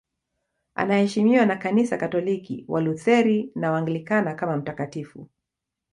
Anaheshimiwa 0.75 1.45
na 1.45 1.55
Kanisa 1.55 1.97
Katoliki, 1.97 2.65
Walutheri 2.67 3.51
na 3.55 3.71
Waanglikana 3.71 4.33
kama 4.35 4.57
mtakatifu. 4.57 5.27